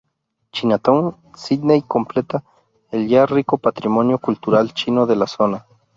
[0.51, 2.43] Chinatown, Sídney completa
[2.89, 5.67] el ya rico patrimonio cultural chino de la zona.